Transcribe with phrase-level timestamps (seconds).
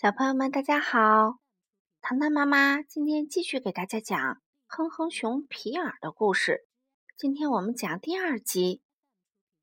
[0.00, 1.40] 小朋友们，大家好！
[2.00, 4.16] 糖糖妈妈今天继续给大家讲
[4.68, 6.68] 《哼哼熊皮尔》的故事。
[7.16, 8.80] 今天我们讲第二集。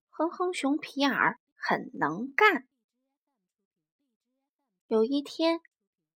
[0.09, 2.67] 哼哼熊皮尔很能干。
[4.87, 5.61] 有一天，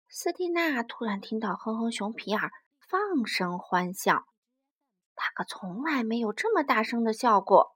[0.08, 2.52] 斯蒂娜突然听到哼哼熊皮尔
[2.88, 4.24] 放声欢笑，
[5.16, 7.76] 他可从来没有这么大声的笑过。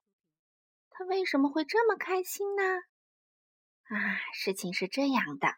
[0.90, 2.64] 他为什么会这么开心呢？
[3.94, 5.56] 啊，事情是这样的。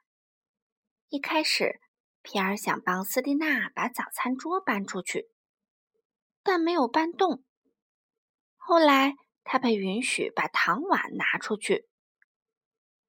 [1.11, 1.81] 一开始，
[2.21, 5.27] 皮尔想帮斯蒂娜把早餐桌搬出去，
[6.41, 7.43] 但没有搬动。
[8.55, 11.89] 后来，他被允许把糖碗拿出去。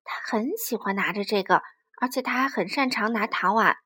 [0.03, 1.63] 他很喜欢拿着这个，
[2.01, 3.77] 而且他还很擅长拿糖碗。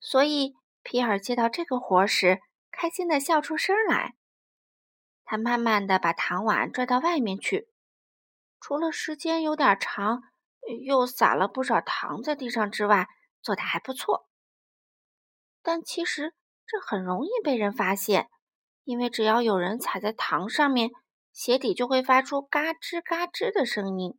[0.00, 2.40] 所以，皮尔接到这个活时，
[2.72, 4.16] 开心的笑出声来。
[5.22, 7.68] 他慢慢的把糖碗拽到外面去，
[8.58, 10.24] 除了时间有点长。
[10.84, 13.08] 又撒了不少糖在地上之外，
[13.42, 14.28] 做的还不错。
[15.62, 16.34] 但其实
[16.66, 18.30] 这很容易被人发现，
[18.84, 20.90] 因为只要有人踩在糖上面，
[21.32, 24.18] 鞋底就会发出嘎吱嘎吱的声音。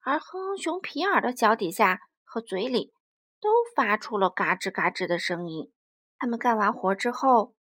[0.00, 2.92] 而哼哼熊皮尔的脚底下和嘴里
[3.40, 5.72] 都发出了嘎吱嘎吱的声音。
[6.18, 7.54] 他们干完活之后，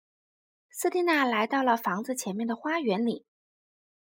[0.69, 3.25] 斯蒂娜来到了房子前面的花园里，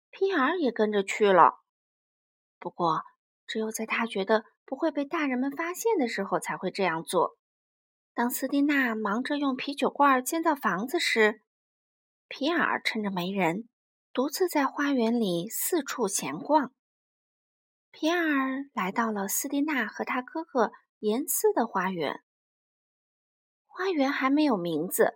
[0.09, 1.59] 皮尔也跟着去了。
[2.57, 3.03] 不过。
[3.49, 7.35] 只有在他觉得不会被大人们发现的时候，才会这样做。
[8.13, 11.41] 当斯蒂娜忙着用啤酒罐建造房子时，
[12.27, 13.67] 皮尔趁着没人，
[14.13, 16.71] 独自在花园里四处闲逛。
[17.89, 22.21] 皮尔来到了斯蒂娜和他哥哥严斯的花园。
[23.65, 25.15] 花园还没有名字，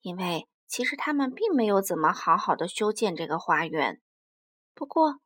[0.00, 4.00] 因为其实他们并没有怎么好好的修建这个花园。
[4.72, 5.20] 不过，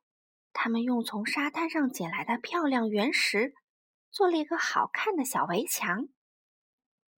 [0.53, 3.53] 他们用从沙滩上捡来的漂亮原石
[4.11, 6.07] 做了一个好看的小围墙，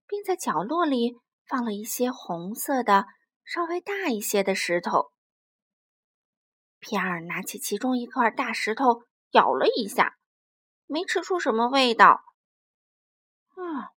[0.08, 3.06] 并在角落里放了一些红色的、
[3.44, 5.12] 稍微大一些的石头。
[6.80, 10.18] 皮尔拿起其中一块大石头，咬了一下，
[10.86, 12.24] 没吃出什么味道。
[13.56, 13.92] 啊，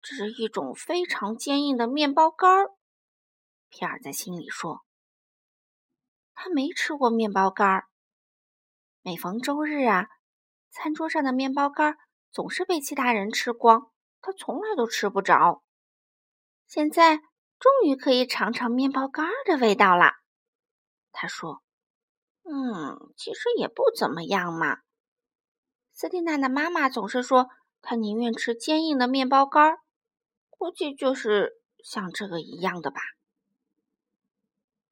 [0.00, 2.70] 这是一种非常坚硬的面包干儿。
[3.68, 4.84] 皮尔在心里说
[6.34, 7.88] ：“他没吃过面包干儿。”
[9.04, 10.06] 每逢周日啊，
[10.70, 11.96] 餐桌上的面包干
[12.30, 13.90] 总是被其他人吃光，
[14.20, 15.64] 他从来都吃不着。
[16.68, 20.12] 现在终于可以尝尝面包干的味道了，
[21.10, 21.64] 他说
[22.46, 24.78] ：“嗯，其实也不怎么样嘛。”
[25.90, 27.48] 斯蒂娜的妈妈总是说，
[27.80, 29.78] 她宁愿吃坚硬的面包干，
[30.48, 33.00] 估计就是像这个一样的吧。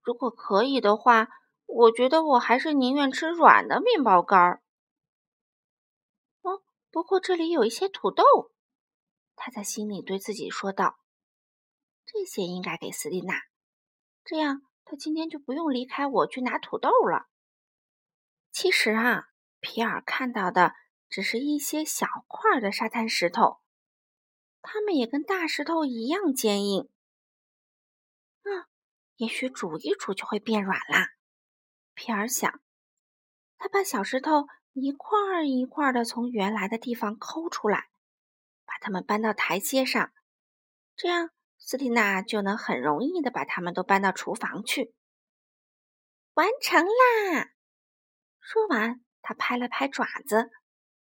[0.03, 1.29] 如果可以的话。
[1.73, 4.63] 我觉得我还是宁愿吃软的面包干儿。
[6.43, 8.25] 哦，不过这里有一些土豆，
[9.37, 10.99] 他在心里对自己说道
[12.05, 13.35] ：“这些应该给斯蒂娜，
[14.25, 17.29] 这样他今天就不用离开我去拿土豆了。”
[18.51, 19.29] 其实啊，
[19.61, 20.75] 皮尔看到的
[21.09, 23.61] 只是一些小块的沙滩石头，
[24.61, 26.91] 它们也跟大石头一样坚硬。
[28.43, 28.67] 嗯，
[29.17, 31.11] 也许煮一煮就会变软啦。
[31.95, 32.61] 皮尔想，
[33.59, 37.89] 他把小石头一块儿一块儿的从原来的地方抠出来，
[38.65, 40.13] 把它们搬到台阶上，
[40.97, 44.95] 这样斯蒂娜就能很容易的把它们都搬到厨房去。
[46.35, 47.51] 完成啦！
[48.41, 50.51] 说完，他拍了拍爪子，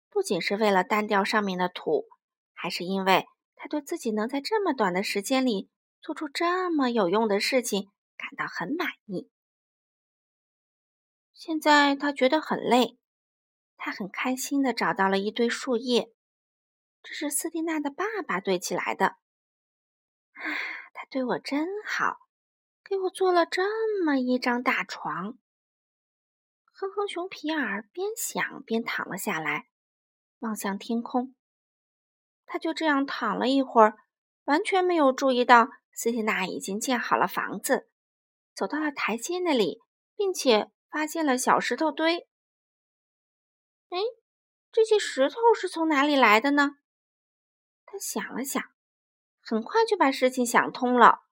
[0.10, 2.08] 不仅是为了单掉上面的土，
[2.54, 5.70] 还是因为他对自己能在这么短的时间里
[6.02, 9.30] 做出这么有用的事情感到很满意。
[11.44, 13.00] 现在他觉得很累，
[13.76, 16.14] 他很开心的找到了一堆树叶，
[17.02, 19.08] 这是斯蒂娜的爸爸堆起来的。
[20.34, 20.38] 啊，
[20.94, 22.20] 他对我真好，
[22.84, 23.64] 给我做了这
[24.06, 25.40] 么一张大床。
[26.74, 29.66] 哼哼熊皮尔边想边躺了下来，
[30.42, 31.34] 望向天空。
[32.46, 33.98] 他就这样躺了一会儿，
[34.44, 37.90] 完全没有注意到斯蒂娜已经建好了房子，
[38.54, 39.82] 走到了台阶那里，
[40.16, 40.70] 并且。
[40.92, 42.28] 发现了小石头堆。
[43.90, 43.98] 哎，
[44.74, 46.78] 这些石头是从哪里来的呢？
[47.86, 48.62] 他想了想，
[49.42, 51.24] 很快就把事情想通了。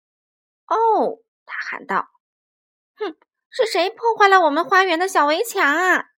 [0.65, 2.09] 哦，他喊道
[2.95, 3.17] ：“哼，
[3.49, 6.11] 是谁破坏了我们花园的小围墙啊？”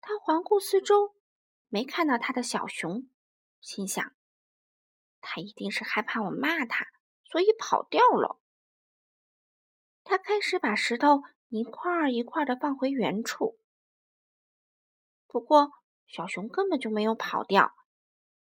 [0.00, 1.16] 他环顾四周，
[1.68, 3.08] 没看到他的小熊，
[3.60, 4.14] 心想：
[5.22, 6.86] 他一定是害怕我骂他，
[7.24, 8.38] 所以跑掉了。
[10.02, 11.22] 他开始把石头。
[11.54, 13.60] 一块儿一块儿的放回原处。
[15.28, 15.70] 不过，
[16.08, 17.72] 小熊根本就没有跑掉，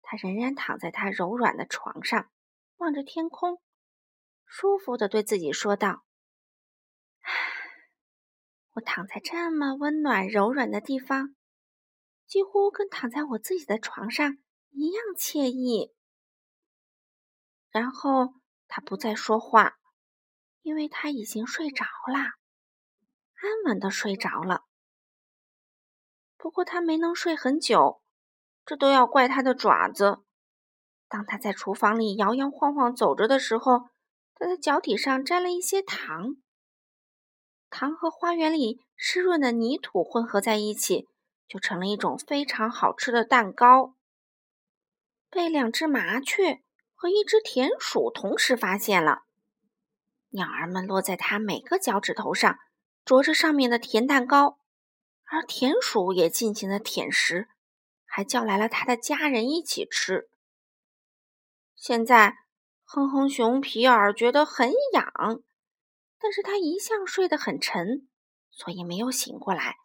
[0.02, 2.32] 他仍然躺在他柔软的床上，
[2.78, 3.62] 望着天空，
[4.48, 6.04] 舒服的对自己说道
[8.74, 11.36] ：“我躺在这么温暖柔软的地方，
[12.26, 14.40] 几乎跟躺在我自己的床上
[14.72, 15.94] 一样惬意。”
[17.70, 18.34] 然后
[18.68, 19.76] 他不再说话，
[20.64, 22.42] 因为他已经睡着了，
[23.44, 24.64] 安稳的睡着了。
[26.38, 28.02] 不过他没能睡很久，
[28.66, 30.20] 这都要怪他的爪子。
[31.10, 33.90] 当他在厨房里摇摇晃晃走着的时候，
[34.34, 36.38] 他的脚底上沾了一些糖。
[37.70, 41.10] 糖和花园里湿润的泥土混合在一起，
[41.46, 43.96] 就成了一种非常好吃的蛋糕。
[45.30, 46.62] 被两只麻雀
[46.94, 49.24] 和一只田鼠同时发现了，
[50.30, 52.58] 鸟儿们落在他每个脚趾头上，
[53.06, 54.60] 啄着上面的甜蛋糕。
[55.26, 57.48] 而田鼠也尽情的舔食，
[58.06, 60.30] 还叫来了他的家人一起吃。
[61.76, 62.36] 现在，
[62.84, 65.42] 哼哼熊皮尔觉得很痒，
[66.20, 68.08] 但是他一向睡得很沉，
[68.52, 69.78] 所以没有醒过来，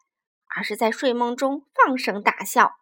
[0.45, 2.75] 而是在睡梦中放声大笑。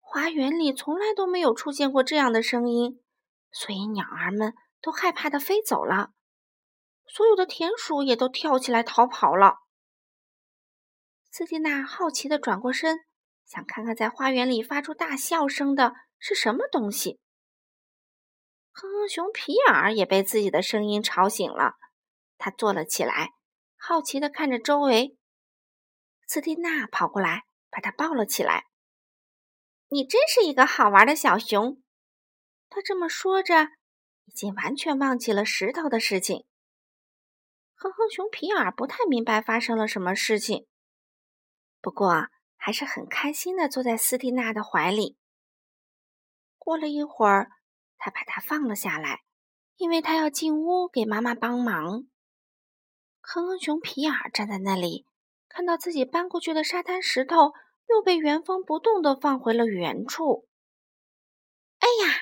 [0.00, 3.02] 花园里从来都没有出现过这样的声音，
[3.50, 6.12] 所以鸟儿们都害怕的飞走了，
[7.06, 9.58] 所有的田鼠也都跳起来逃跑了。
[11.30, 12.98] 斯蒂娜好奇地转过身，
[13.44, 17.18] 想看看在花园里发出大笑声的是什么东西。
[18.72, 21.74] 哼哼熊皮尔也被自己的声音吵醒了，
[22.38, 23.30] 他坐了起来，
[23.76, 25.16] 好奇地看着周围。
[26.26, 28.66] 斯蒂娜跑过来，把他抱了起来。
[29.90, 31.80] “你真是一个好玩的小熊。”
[32.70, 33.68] 他这么说着，
[34.24, 36.46] 已经完全忘记了石头的事情。
[37.74, 40.66] 哼哼熊皮尔不太明白发生了什么事情。
[41.80, 45.18] 不过还是很开心的坐在斯蒂娜的怀里。
[46.56, 47.50] 过了一会儿，
[47.98, 49.22] 他把她放了下来，
[49.76, 52.06] 因为他要进屋给妈妈帮忙。
[53.20, 55.06] 哼哼熊皮尔站在那里，
[55.48, 57.52] 看到自己搬过去的沙滩石头
[57.88, 60.48] 又被原封不动的放回了原处。
[61.80, 62.14] 哎呀，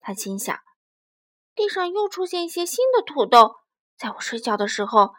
[0.00, 0.58] 他心想，
[1.54, 3.63] 地上又出现一些新的土豆。
[3.96, 5.14] 在我睡觉的时候，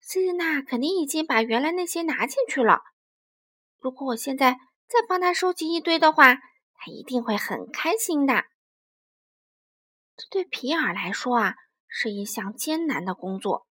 [0.00, 2.82] 斯蒂娜肯定已经把原来那些拿进去了。
[3.78, 4.52] 如果我现在
[4.86, 8.44] 再帮他收集一堆的话，他一定会很开心的。
[10.16, 11.54] 这对皮尔来说啊，
[11.88, 13.66] 是一项艰难的工作。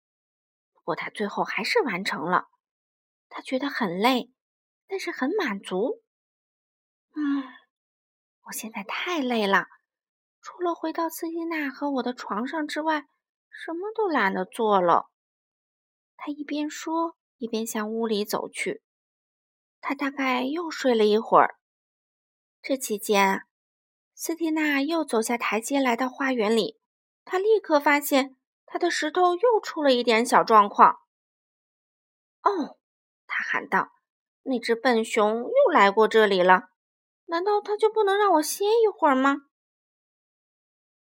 [0.74, 2.46] 不过他最后还是完成了。
[3.30, 4.32] 他觉得很累，
[4.88, 6.04] 但是很满足。
[7.16, 7.44] 嗯，
[8.44, 9.66] 我现在太累了，
[10.42, 13.06] 除了回到斯蒂娜和我的床上之外，
[13.64, 15.10] 什么都懒得做了。
[16.18, 18.84] 他一边说，一边向屋里走去。
[19.80, 21.58] 他大概又睡了一会儿。
[22.62, 23.44] 这期间，
[24.14, 26.80] 斯蒂娜又走下台阶，来到花园里。
[27.24, 28.36] 他立刻发现，
[28.66, 31.02] 他的石头又出了一点小状况。
[32.42, 32.78] 哦，
[33.28, 33.90] 他喊道
[34.44, 36.70] ：“那只笨熊又来过这里了，
[37.26, 39.38] 难道他就不能让我歇一会儿吗？”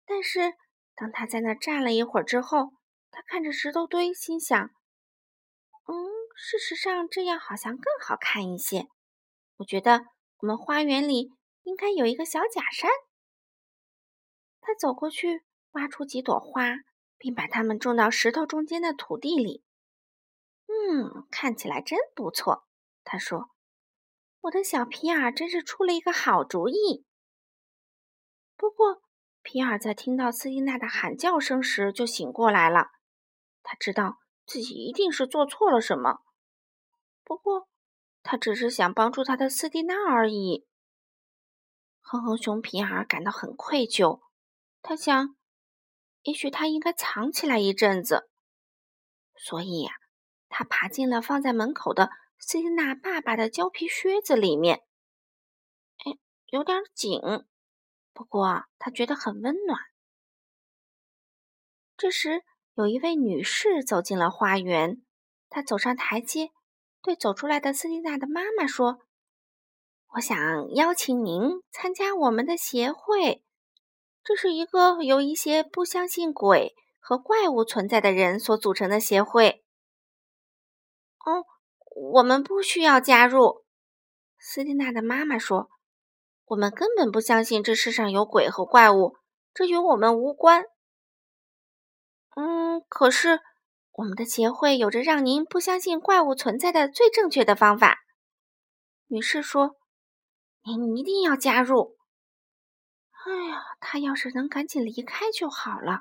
[0.06, 0.54] 但是，
[0.94, 2.72] 当他在那站了一会儿之后，
[3.10, 4.70] 他看着石头堆，心想
[5.86, 8.88] ：“嗯。”事实上，这样好像更好看一些。
[9.58, 10.04] 我觉得
[10.38, 11.30] 我们花园里
[11.62, 12.90] 应该有一个小假山。
[14.60, 16.74] 他走过去，挖出几朵花，
[17.18, 19.62] 并把它们种到石头中间的土地里。
[20.66, 22.66] 嗯，看起来真不错。
[23.04, 23.50] 他说
[24.42, 27.06] ：“我的小皮尔真是出了一个好主意。”
[28.58, 29.03] 不过，
[29.44, 32.88] 皮尔在听到斯蒂娜的喊叫声时就醒过来了。
[33.62, 34.18] 他知道。
[34.46, 36.18] 自己一定是做错了什么，
[37.24, 37.66] 不过
[38.22, 40.66] 他只是想帮助他的斯蒂娜而已。
[42.02, 44.20] 哼哼熊皮尔感到很愧疚，
[44.82, 45.34] 他想，
[46.24, 48.28] 也许他应该藏起来一阵子，
[49.34, 49.92] 所以呀
[50.50, 54.84] 他爬进了放在门口的斯蒂娜爸爸的胶皮靴子里面。
[56.04, 57.18] 哎，有点紧，
[58.14, 59.78] 不过他觉得很温暖。
[61.98, 62.42] 这时。
[62.76, 65.00] 有一位女士走进了花园，
[65.48, 66.50] 她走上台阶，
[67.00, 68.98] 对走出来的斯蒂娜的妈妈说
[70.14, 70.36] ：“我想
[70.74, 73.44] 邀请您参加我们的协会。
[74.24, 79.64] 这是一个由一些不相信鬼和怪物存在的人所组成的协会。”
[81.24, 81.46] 哦，
[81.94, 83.64] 我们不需要加入。
[84.36, 85.70] 斯蒂娜的妈妈说
[86.46, 89.16] ：“我们根本不相信这世上有鬼和怪物，
[89.52, 90.64] 这与我们无关。”
[92.36, 93.40] 嗯，可是
[93.92, 97.98] 我们的协会有着让您不相信怪物存在的最正确的方法。
[99.06, 99.76] 女士说
[100.66, 101.96] ：“您一定要加入。”
[103.24, 106.00] 哎呀，他要是能赶紧离开就好了。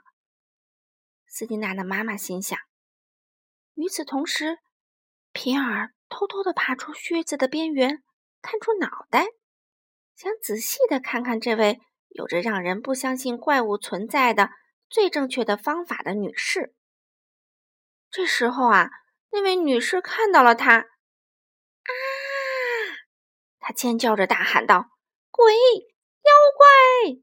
[1.28, 2.60] 斯蒂娜的妈妈心想。
[3.76, 4.58] 与此同时，
[5.32, 8.04] 皮尔偷偷地爬出靴子的边缘，
[8.42, 9.28] 探出脑袋，
[10.24, 14.52] 想仔细的看看这位有着让人不相信怪物存在的
[14.90, 16.74] 最正确的方法的女士。
[18.10, 18.90] 这时候啊，
[19.32, 21.92] 那位女士看到了他，啊！
[23.60, 24.92] 她尖叫着大喊道
[25.30, 25.54] ：“鬼！
[25.54, 27.20] 妖怪！”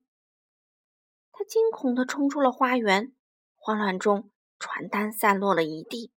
[1.32, 3.14] 她惊恐的冲出了花园，
[3.56, 6.12] 慌乱中传单散落了一地。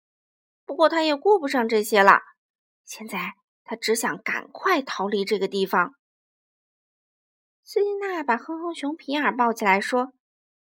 [0.65, 2.21] 不过他也顾不上这些了，
[2.83, 3.33] 现在
[3.63, 5.93] 他只想赶快逃离这个地方。
[7.63, 10.13] 斯蒂娜把哼哼熊皮尔抱起来说：“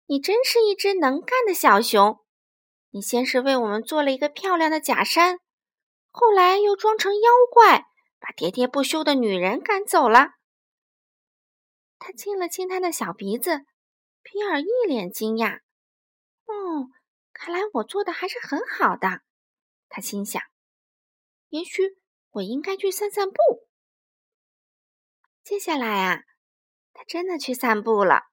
[0.08, 2.19] 你真是一只能干的小熊！
[2.89, 5.39] 你先是为我们做了一个漂亮的假山，
[6.10, 7.86] 后来又装成妖怪，
[8.19, 10.31] 把喋喋不休的女人赶走了。”
[12.00, 13.65] 他亲了亲他的小鼻子，
[14.24, 15.60] 皮尔一脸惊讶
[16.48, 16.89] ：“哦，
[17.31, 19.22] 看来我做的还是很好的。”
[19.89, 20.41] 他心想
[21.50, 21.98] ：“也许
[22.31, 23.36] 我应该去散散步。”
[25.43, 26.24] 接下来啊，
[26.93, 28.24] 他真的去散步了。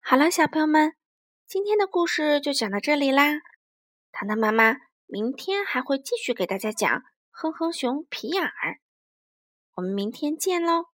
[0.00, 0.94] 好了，小朋友们，
[1.46, 3.40] 今天的故事就讲到这里啦。
[4.10, 4.76] 糖糖妈妈
[5.06, 6.90] 明天还会继续给大家讲
[7.30, 8.46] 《哼哼熊皮尔》，
[9.74, 10.91] 我们明天见喽。